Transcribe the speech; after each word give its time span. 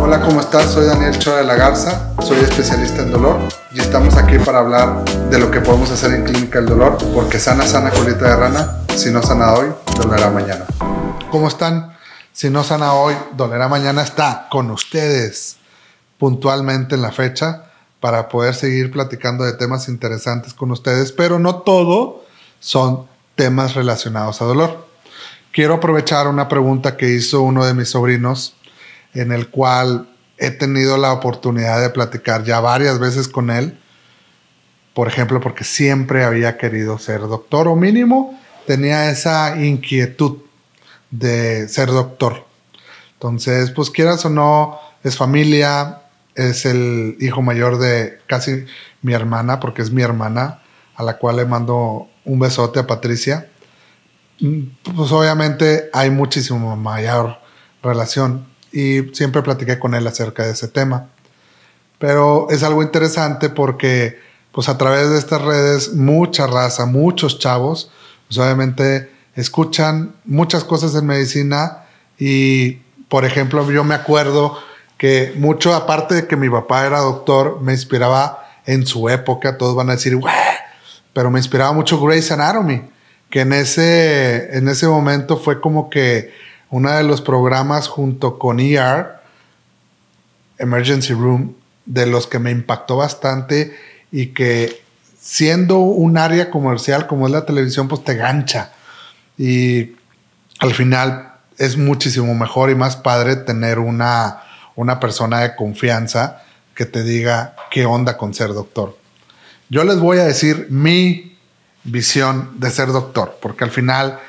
Hola, 0.00 0.20
¿cómo 0.20 0.40
estás? 0.40 0.72
Soy 0.72 0.86
Daniel 0.86 1.18
Chora 1.18 1.38
de 1.38 1.44
la 1.44 1.56
Garza, 1.56 2.14
soy 2.22 2.38
especialista 2.38 3.02
en 3.02 3.10
dolor 3.10 3.38
y 3.72 3.80
estamos 3.80 4.16
aquí 4.16 4.38
para 4.38 4.60
hablar 4.60 5.04
de 5.04 5.38
lo 5.38 5.50
que 5.50 5.60
podemos 5.60 5.90
hacer 5.90 6.12
en 6.12 6.24
Clínica 6.24 6.60
del 6.60 6.68
Dolor, 6.68 6.96
porque 7.12 7.38
sana, 7.38 7.66
sana 7.66 7.90
colita 7.90 8.28
de 8.28 8.36
rana, 8.36 8.78
si 8.94 9.10
no 9.10 9.22
sana 9.22 9.54
hoy, 9.54 9.68
dolerá 9.96 10.30
mañana. 10.30 10.64
¿Cómo 11.30 11.48
están? 11.48 11.96
Si 12.32 12.48
no 12.48 12.62
sana 12.62 12.94
hoy, 12.94 13.14
dolerá 13.36 13.68
mañana 13.68 14.02
está 14.02 14.46
con 14.50 14.70
ustedes 14.70 15.56
puntualmente 16.16 16.94
en 16.94 17.02
la 17.02 17.12
fecha 17.12 17.64
para 18.00 18.28
poder 18.28 18.54
seguir 18.54 18.92
platicando 18.92 19.44
de 19.44 19.54
temas 19.54 19.88
interesantes 19.88 20.54
con 20.54 20.70
ustedes, 20.70 21.10
pero 21.12 21.38
no 21.38 21.56
todo 21.56 22.24
son 22.60 23.06
temas 23.34 23.74
relacionados 23.74 24.40
a 24.40 24.44
dolor. 24.44 24.86
Quiero 25.52 25.74
aprovechar 25.74 26.28
una 26.28 26.46
pregunta 26.46 26.96
que 26.96 27.08
hizo 27.10 27.42
uno 27.42 27.64
de 27.64 27.74
mis 27.74 27.90
sobrinos, 27.90 28.54
en 29.20 29.32
el 29.32 29.48
cual 29.48 30.08
he 30.36 30.50
tenido 30.50 30.96
la 30.96 31.12
oportunidad 31.12 31.80
de 31.80 31.90
platicar 31.90 32.44
ya 32.44 32.60
varias 32.60 32.98
veces 32.98 33.28
con 33.28 33.50
él, 33.50 33.78
por 34.94 35.08
ejemplo, 35.08 35.40
porque 35.40 35.64
siempre 35.64 36.24
había 36.24 36.56
querido 36.56 36.98
ser 36.98 37.20
doctor 37.20 37.68
o 37.68 37.76
mínimo 37.76 38.38
tenía 38.68 39.10
esa 39.10 39.58
inquietud 39.64 40.42
de 41.10 41.66
ser 41.68 41.88
doctor. 41.88 42.44
Entonces, 43.14 43.70
pues 43.70 43.90
quieras 43.90 44.26
o 44.26 44.28
no, 44.28 44.78
es 45.02 45.16
familia, 45.16 46.02
es 46.34 46.66
el 46.66 47.16
hijo 47.18 47.40
mayor 47.40 47.78
de 47.78 48.18
casi 48.26 48.66
mi 49.00 49.14
hermana, 49.14 49.58
porque 49.58 49.80
es 49.80 49.90
mi 49.90 50.02
hermana, 50.02 50.60
a 50.96 51.02
la 51.02 51.16
cual 51.16 51.36
le 51.36 51.46
mando 51.46 52.08
un 52.26 52.38
besote 52.38 52.78
a 52.78 52.86
Patricia. 52.86 53.48
Mm, 54.38 54.64
pues 54.94 55.10
obviamente 55.12 55.88
hay 55.94 56.10
muchísimo 56.10 56.76
mayor 56.76 57.38
relación 57.82 58.46
y 58.72 59.02
siempre 59.14 59.42
platiqué 59.42 59.78
con 59.78 59.94
él 59.94 60.06
acerca 60.06 60.44
de 60.44 60.52
ese 60.52 60.68
tema. 60.68 61.08
Pero 61.98 62.48
es 62.50 62.62
algo 62.62 62.82
interesante 62.82 63.48
porque 63.48 64.18
pues 64.52 64.68
a 64.68 64.78
través 64.78 65.10
de 65.10 65.18
estas 65.18 65.42
redes 65.42 65.94
mucha 65.94 66.46
raza, 66.46 66.86
muchos 66.86 67.38
chavos, 67.38 67.90
pues 68.26 68.38
obviamente 68.38 69.10
escuchan 69.34 70.14
muchas 70.24 70.64
cosas 70.64 70.94
en 70.94 71.06
medicina 71.06 71.84
y 72.18 72.78
por 73.08 73.24
ejemplo 73.24 73.70
yo 73.70 73.84
me 73.84 73.94
acuerdo 73.94 74.58
que 74.96 75.32
mucho 75.36 75.74
aparte 75.74 76.14
de 76.14 76.26
que 76.26 76.36
mi 76.36 76.50
papá 76.50 76.84
era 76.84 76.98
doctor, 76.98 77.60
me 77.60 77.72
inspiraba 77.72 78.48
en 78.66 78.84
su 78.86 79.08
época, 79.08 79.56
todos 79.56 79.74
van 79.74 79.88
a 79.90 79.92
decir, 79.92 80.18
pero 81.12 81.30
me 81.30 81.38
inspiraba 81.38 81.72
mucho 81.72 82.00
Grey's 82.00 82.30
Anatomy, 82.32 82.82
que 83.30 83.40
en 83.40 83.52
ese, 83.52 84.56
en 84.56 84.68
ese 84.68 84.88
momento 84.88 85.36
fue 85.36 85.60
como 85.60 85.88
que 85.88 86.32
uno 86.70 86.90
de 86.92 87.02
los 87.02 87.20
programas 87.20 87.88
junto 87.88 88.38
con 88.38 88.60
ER, 88.60 89.18
Emergency 90.58 91.14
Room, 91.14 91.54
de 91.86 92.06
los 92.06 92.26
que 92.26 92.38
me 92.38 92.50
impactó 92.50 92.96
bastante 92.96 93.76
y 94.12 94.28
que 94.28 94.82
siendo 95.18 95.78
un 95.78 96.18
área 96.18 96.50
comercial 96.50 97.06
como 97.06 97.26
es 97.26 97.32
la 97.32 97.46
televisión, 97.46 97.88
pues 97.88 98.04
te 98.04 98.14
gancha. 98.14 98.72
Y 99.36 99.92
al 100.58 100.74
final 100.74 101.32
es 101.56 101.76
muchísimo 101.76 102.34
mejor 102.34 102.70
y 102.70 102.74
más 102.74 102.96
padre 102.96 103.36
tener 103.36 103.78
una, 103.78 104.42
una 104.76 105.00
persona 105.00 105.40
de 105.40 105.56
confianza 105.56 106.42
que 106.74 106.86
te 106.86 107.02
diga 107.02 107.56
qué 107.70 107.86
onda 107.86 108.16
con 108.16 108.34
ser 108.34 108.52
doctor. 108.52 108.96
Yo 109.68 109.84
les 109.84 109.98
voy 109.98 110.18
a 110.18 110.24
decir 110.24 110.68
mi 110.70 111.36
visión 111.84 112.52
de 112.60 112.70
ser 112.70 112.88
doctor, 112.88 113.38
porque 113.42 113.64
al 113.64 113.70
final 113.70 114.20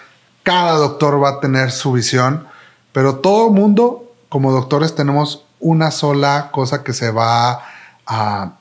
cada 0.50 0.78
doctor 0.78 1.24
va 1.24 1.30
a 1.30 1.40
tener 1.40 1.70
su 1.70 1.92
visión, 1.92 2.48
pero 2.92 3.18
todo 3.18 3.52
mundo 3.52 4.12
como 4.30 4.52
doctores 4.52 4.96
tenemos 4.96 5.46
una 5.60 5.92
sola 5.92 6.50
cosa 6.52 6.84
que 6.84 6.92
se 6.92 7.12
va 7.12 7.62
a, 8.08 8.58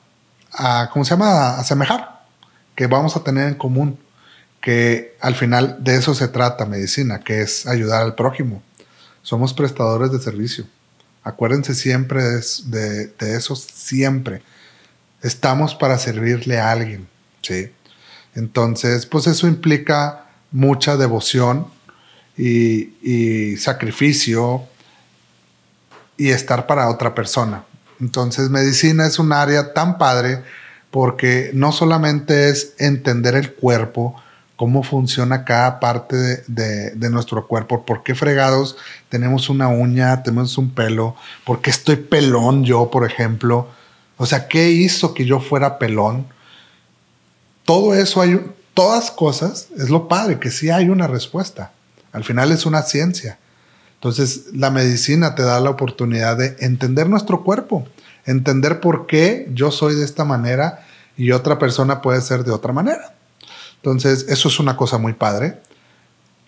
a 0.53 0.91
¿cómo 0.93 1.07
se 1.07 1.13
llama? 1.13 1.31
A 1.31 1.61
asemejar, 1.61 2.27
que 2.75 2.89
vamos 2.89 3.17
a 3.17 3.25
tener 3.25 3.49
en 3.49 3.55
común, 3.55 3.99
que 4.61 5.17
al 5.23 5.35
final 5.35 5.79
de 5.81 5.95
eso 5.95 6.15
se 6.15 6.29
trata 6.29 6.67
medicina, 6.67 7.21
que 7.21 7.41
es 7.41 7.67
ayudar 7.67 8.03
al 8.03 8.15
prójimo. 8.15 8.63
Somos 9.23 9.55
prestadores 9.55 10.13
de 10.13 10.19
servicio. 10.19 10.67
Acuérdense 11.25 11.75
siempre 11.75 12.23
de, 12.23 13.07
de, 13.19 13.35
eso, 13.35 13.57
siempre. 13.57 14.43
Estamos 15.23 15.75
para 15.75 15.97
servirle 15.97 16.59
a 16.61 16.71
alguien, 16.71 17.09
¿sí? 17.41 17.73
Entonces, 18.35 19.07
pues 19.07 19.27
eso 19.27 19.47
implica 19.47 20.27
mucha 20.53 20.99
devoción 20.99 21.78
y, 22.39 23.57
sacrificio 23.57 24.63
y 26.17 26.29
estar 26.29 26.67
para 26.67 26.89
otra 26.89 27.15
persona. 27.15 27.65
Entonces, 28.01 28.49
medicina 28.49 29.07
es 29.07 29.19
un 29.19 29.33
área 29.33 29.75
tan 29.75 29.99
padre 29.99 30.43
porque 30.91 31.51
no 31.53 31.73
solamente 31.73 32.49
es 32.49 32.75
entender 32.79 33.35
el 33.35 33.53
cuerpo, 33.53 34.15
cómo 34.57 34.83
funciona 34.83 35.45
cada 35.45 35.79
parte 35.81 36.45
de, 36.47 37.11
nuestro 37.11 37.47
cuerpo, 37.47 37.85
por 37.85 38.03
qué 38.03 38.15
fregados 38.15 38.77
tenemos 39.09 39.51
una 39.51 39.69
uña, 39.69 40.23
tenemos 40.23 40.57
un 40.59 40.71
pelo, 40.71 41.15
por 41.45 41.61
qué 41.61 41.71
estoy 41.71 41.97
pelón 41.97 42.65
yo, 42.65 42.91
por 42.91 43.05
ejemplo. 43.05 43.69
O 44.17 44.27
sea, 44.27 44.49
¿qué 44.49 44.71
hizo 44.71 45.15
que 45.15 45.25
yo 45.25 45.39
fuera 45.41 45.79
pelón? 45.79 46.27
Todo 47.65 47.95
eso 47.95 48.21
hay, 48.21 48.41
todas 48.75 49.11
cosas, 49.11 49.69
es 49.77 49.91
lo 49.91 50.09
padre, 50.09 50.39
que 50.39 50.51
sí 50.51 50.71
hay 50.71 50.89
una 50.89 51.07
respuesta. 51.07 51.73
Al 52.13 52.25
final 52.25 52.53
es 52.53 52.67
una 52.67 52.83
ciencia. 52.83 53.39
Entonces, 53.95 54.47
la 54.55 54.71
medicina 54.71 55.35
te 55.35 55.43
da 55.43 55.61
la 55.61 55.71
oportunidad 55.71 56.37
de 56.37 56.57
entender 56.61 57.09
nuestro 57.09 57.43
cuerpo, 57.43 57.87
entender 58.27 58.81
por 58.81 59.07
qué 59.07 59.49
yo 59.53 59.71
soy 59.71 59.95
de 59.97 60.05
esta 60.05 60.25
manera 60.25 60.87
y 61.17 61.33
otra 61.33 61.59
persona 61.59 62.01
puede 62.01 62.21
ser 62.21 62.45
de 62.45 62.53
otra 62.53 62.73
manera. 62.73 63.15
Entonces, 63.77 64.27
eso 64.29 64.49
es 64.49 64.61
una 64.61 64.77
cosa 64.77 64.99
muy 64.99 65.15
padre, 65.15 65.61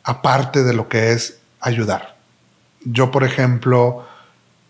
aparte 0.05 0.63
de 0.63 0.75
lo 0.75 0.89
que 0.89 1.13
es 1.13 1.39
ayudar. 1.61 2.17
Yo, 2.85 3.11
por 3.11 3.25
ejemplo, 3.25 4.07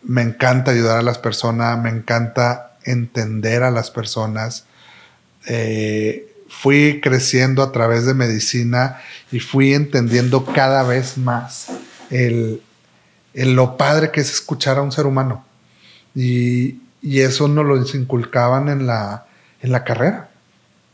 me 0.02 0.22
encanta 0.22 0.70
ayudar 0.70 0.98
a 0.98 1.02
las 1.02 1.18
personas, 1.18 1.78
me 1.78 1.90
encanta 1.90 2.72
entender 2.84 3.62
a 3.62 3.70
las 3.70 3.90
personas. 3.90 4.64
Eh, 5.46 6.29
fui 6.50 7.00
creciendo 7.00 7.62
a 7.62 7.72
través 7.72 8.04
de 8.04 8.12
medicina 8.12 9.00
y 9.30 9.40
fui 9.40 9.72
entendiendo 9.72 10.44
cada 10.44 10.82
vez 10.82 11.16
más 11.16 11.68
el, 12.10 12.60
lo 13.32 13.76
padre 13.76 14.10
que 14.10 14.20
es 14.20 14.30
escuchar 14.30 14.76
a 14.76 14.82
un 14.82 14.92
ser 14.92 15.06
humano. 15.06 15.44
Y, 16.14 16.80
y 17.00 17.20
eso 17.20 17.48
nos 17.48 17.64
lo 17.64 17.76
inculcaban 17.96 18.68
en 18.68 18.86
la, 18.86 19.26
en 19.62 19.72
la 19.72 19.84
carrera. 19.84 20.30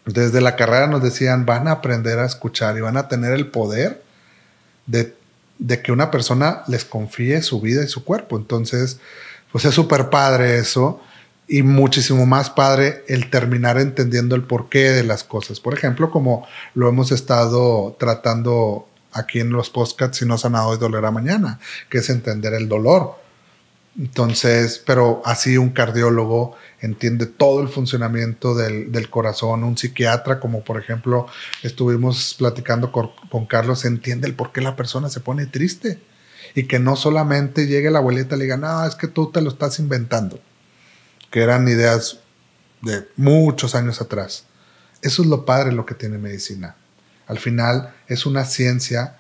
Desde 0.05 0.41
la 0.41 0.55
carrera 0.55 0.87
nos 0.87 1.03
decían, 1.03 1.47
van 1.47 1.67
a 1.67 1.73
aprender 1.73 2.19
a 2.19 2.27
escuchar 2.27 2.77
y 2.77 2.81
van 2.81 2.97
a 2.97 3.09
tener 3.09 3.33
el 3.33 3.49
poder 3.49 4.05
de, 4.87 5.15
que 5.83 5.91
una 5.91 6.11
persona 6.11 6.63
les 6.69 6.85
confíe 6.85 7.43
su 7.43 7.61
vida 7.61 7.83
y 7.83 7.89
su 7.89 8.05
cuerpo. 8.05 8.37
Entonces, 8.37 9.01
pues 9.51 9.65
es 9.65 9.75
súper 9.75 10.11
padre 10.11 10.59
eso 10.59 11.01
y 11.49 11.63
muchísimo 11.63 12.27
más 12.27 12.51
padre 12.51 13.05
el 13.09 13.31
terminar 13.31 13.79
entendiendo 13.79 14.35
el 14.35 14.43
porqué 14.43 14.91
de 14.91 15.05
las 15.05 15.25
cosas. 15.25 15.61
Por 15.61 15.75
ejemplo, 15.75 16.11
como 16.11 16.47
lo 16.75 16.89
hemos 16.89 17.13
estado 17.13 17.97
tratando 17.99 18.89
aquí 19.13 19.41
en 19.41 19.51
los 19.51 19.71
podcasts, 19.71 20.19
si 20.19 20.27
no 20.27 20.39
sanado 20.39 20.69
hoy, 20.69 20.79
dolerá 20.79 21.11
mañana, 21.11 21.61
que 21.89 21.99
es 21.99 22.11
entender 22.11 22.55
el 22.55 22.69
dolor. 22.69 23.15
Entonces, 23.99 24.83
pero 24.85 25.23
así 25.25 25.57
un 25.57 25.71
cardiólogo 25.71 26.55
entiende 26.81 27.25
todo 27.25 27.63
el 27.63 27.69
funcionamiento 27.69 28.55
del, 28.55 29.09
corazón, 29.09 29.65
un 29.65 29.79
psiquiatra, 29.79 30.39
como 30.39 30.63
por 30.63 30.79
ejemplo 30.79 31.27
estuvimos 31.63 32.35
platicando 32.39 32.93
con, 32.93 33.11
Carlos, 33.47 33.87
entiende 33.87 34.27
el 34.27 34.35
por 34.35 34.53
qué 34.53 34.61
la 34.61 34.77
persona 34.77 35.09
se 35.09 35.21
pone 35.21 35.47
triste 35.47 35.99
y 36.55 36.65
que 36.65 36.79
no 36.79 36.95
solamente 36.97 37.67
llegue 37.67 37.91
la 37.91 38.01
abuelita 38.01 38.37
y 38.37 38.39
le 38.39 38.45
diga, 38.45 38.59
no, 38.59 38.87
es 38.87 38.95
que 38.95 39.09
tú 39.09 39.31
te 39.31 39.41
lo 39.41 39.49
estás 39.49 39.79
inventando, 39.79 40.41
que 41.31 41.43
eran 41.43 41.69
ideas 41.69 42.21
de 42.83 43.09
muchos 43.17 43.75
años 43.75 44.01
atrás. 44.01 44.45
Eso 45.03 45.23
es 45.23 45.29
lo 45.29 45.45
padre 45.45 45.73
lo 45.73 45.87
que 45.87 45.95
tiene 45.95 46.19
medicina. 46.19 46.77
Al 47.27 47.39
final 47.39 47.95
es 48.09 48.27
una 48.27 48.45
ciencia, 48.45 49.17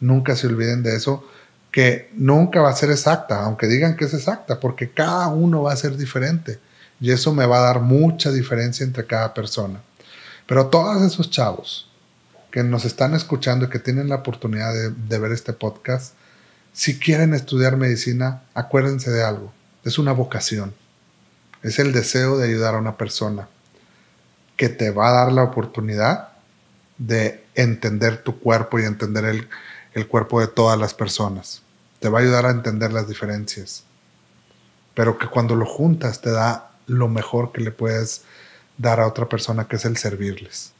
nunca 0.00 0.36
se 0.36 0.46
olviden 0.46 0.82
de 0.82 0.96
eso, 0.96 1.24
que 1.70 2.10
nunca 2.14 2.60
va 2.60 2.70
a 2.70 2.76
ser 2.76 2.90
exacta, 2.90 3.42
aunque 3.42 3.66
digan 3.66 3.96
que 3.96 4.06
es 4.06 4.14
exacta, 4.14 4.58
porque 4.58 4.90
cada 4.90 5.28
uno 5.28 5.62
va 5.62 5.72
a 5.72 5.76
ser 5.76 5.96
diferente. 5.96 6.58
Y 7.00 7.12
eso 7.12 7.32
me 7.32 7.46
va 7.46 7.58
a 7.58 7.72
dar 7.72 7.80
mucha 7.80 8.30
diferencia 8.30 8.84
entre 8.84 9.06
cada 9.06 9.32
persona. 9.32 9.80
Pero 10.46 10.66
todos 10.66 11.00
esos 11.02 11.30
chavos 11.30 11.88
que 12.50 12.64
nos 12.64 12.84
están 12.84 13.14
escuchando 13.14 13.66
y 13.66 13.68
que 13.68 13.78
tienen 13.78 14.08
la 14.08 14.16
oportunidad 14.16 14.72
de, 14.74 15.18
ver 15.18 15.32
este 15.32 15.52
podcast, 15.52 16.14
si 16.72 16.98
quieren 16.98 17.34
estudiar 17.34 17.76
medicina, 17.76 18.42
acuérdense 18.54 19.10
de 19.10 19.22
algo. 19.22 19.52
Es 19.84 19.98
una 19.98 20.12
vocación. 20.12 20.74
Es 21.62 21.78
el 21.78 21.92
deseo 21.92 22.38
de 22.38 22.48
ayudar 22.48 22.74
a 22.74 22.78
una 22.78 22.96
persona 22.96 23.48
que 24.56 24.68
te 24.68 24.90
va 24.90 25.08
a 25.08 25.24
dar 25.24 25.32
la 25.32 25.42
oportunidad 25.42 26.28
de 26.98 27.44
entender 27.54 28.22
tu 28.22 28.38
cuerpo 28.40 28.78
y 28.78 28.84
entender 28.84 29.24
el, 29.24 29.48
el 29.94 30.06
cuerpo 30.06 30.40
de 30.40 30.48
todas 30.48 30.78
las 30.78 30.94
personas. 30.94 31.62
Te 31.98 32.08
va 32.08 32.18
a 32.18 32.22
ayudar 32.22 32.46
a 32.46 32.50
entender 32.50 32.92
las 32.92 33.08
diferencias. 33.08 33.84
pero 34.94 35.18
que 35.18 35.28
cuando 35.28 35.54
lo 35.54 35.64
juntas 35.66 36.20
te 36.20 36.30
da 36.30 36.72
lo 36.86 37.08
mejor 37.08 37.52
que 37.52 37.62
le 37.62 37.70
puedes 37.70 38.22
dar 38.76 39.00
a 39.00 39.06
otra 39.06 39.28
persona, 39.28 39.66
que 39.68 39.76
es 39.76 39.84
el 39.84 39.96
servirles. 39.96 40.72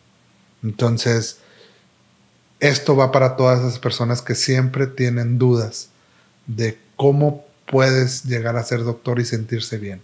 Entonces, 0.62 1.38
esto 2.59 2.97
va 2.97 3.12
para 3.12 3.37
todas 3.37 3.61
esas 3.61 3.79
personas 3.79 4.21
que 4.21 4.35
siempre 4.35 4.87
tienen 4.87 5.38
dudas 5.38 5.88
de 6.47 6.79
cómo 6.97 7.47
puedes 7.67 8.25
llegar 8.25 8.56
a 8.56 8.65
ser 8.65 8.85
doctor 8.85 9.21
y 9.21 9.25
sentirse 9.25 9.79
bien. 9.79 10.03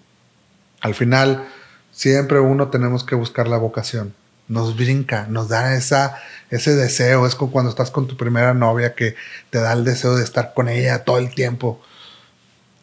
Al 0.81 0.95
final, 0.95 1.47
siempre 1.91 2.41
uno 2.41 2.69
tenemos 2.69 3.05
que 3.05 3.15
buscar 3.15 3.49
la 3.49 3.57
vocación. 3.57 4.15
Nos 4.49 4.77
brinca, 4.77 5.27
nos 5.29 5.49
da 5.49 5.75
esa, 5.75 6.19
ese 6.51 6.75
deseo. 6.77 7.27
Es 7.27 7.35
como 7.35 7.53
cuando 7.53 7.71
estás 7.71 7.91
con 7.91 8.07
tu 8.07 8.17
primera 8.17 8.55
novia 8.55 8.95
que 8.95 9.17
te 9.51 9.59
da 9.59 9.73
el 9.73 9.85
deseo 9.85 10.15
de 10.15 10.23
estar 10.23 10.55
con 10.55 10.69
ella 10.69 11.05
todo 11.05 11.19
el 11.19 11.35
tiempo. 11.35 11.81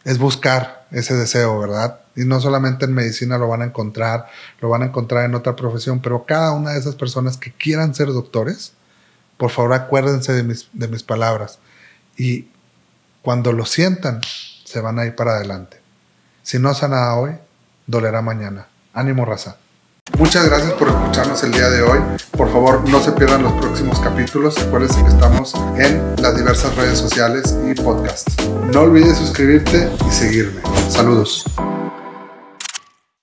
Es 0.04 0.18
buscar 0.18 0.86
ese 0.90 1.14
deseo, 1.14 1.58
¿verdad? 1.58 2.00
Y 2.16 2.24
no 2.24 2.40
solamente 2.40 2.84
en 2.84 2.92
medicina 2.92 3.38
lo 3.38 3.48
van 3.48 3.62
a 3.62 3.66
encontrar, 3.66 4.26
lo 4.60 4.68
van 4.68 4.82
a 4.82 4.86
encontrar 4.86 5.24
en 5.24 5.34
otra 5.34 5.56
profesión, 5.56 6.00
pero 6.00 6.26
cada 6.26 6.52
una 6.52 6.72
de 6.72 6.78
esas 6.78 6.94
personas 6.94 7.36
que 7.36 7.52
quieran 7.52 7.94
ser 7.94 8.08
doctores, 8.08 8.72
por 9.36 9.50
favor 9.50 9.72
acuérdense 9.72 10.32
de 10.32 10.42
mis, 10.42 10.68
de 10.72 10.88
mis 10.88 11.02
palabras. 11.02 11.58
Y 12.16 12.48
cuando 13.22 13.52
lo 13.52 13.64
sientan, 13.64 14.20
se 14.64 14.80
van 14.80 14.98
a 14.98 15.06
ir 15.06 15.14
para 15.16 15.36
adelante. 15.36 15.80
Si 16.42 16.58
no 16.58 16.74
sana 16.74 17.14
hoy, 17.14 17.32
dolerá 17.86 18.22
mañana. 18.22 18.66
Ánimo, 18.92 19.24
raza. 19.24 19.56
Muchas 20.18 20.44
gracias 20.44 20.72
por 20.74 20.88
escucharnos 20.88 21.42
el 21.44 21.52
día 21.52 21.70
de 21.70 21.82
hoy. 21.82 21.98
Por 22.36 22.52
favor, 22.52 22.88
no 22.88 23.00
se 23.00 23.12
pierdan 23.12 23.42
los 23.42 23.54
próximos 23.54 23.98
capítulos. 24.00 24.58
Acuérdense 24.58 25.02
que 25.02 25.08
estamos 25.08 25.54
en 25.76 26.14
las 26.20 26.36
diversas 26.36 26.76
redes 26.76 26.98
sociales 26.98 27.56
y 27.68 27.74
podcasts. 27.74 28.36
No 28.72 28.82
olvides 28.82 29.16
suscribirte 29.16 29.88
y 30.06 30.12
seguirme. 30.12 30.60
Saludos. 30.90 31.44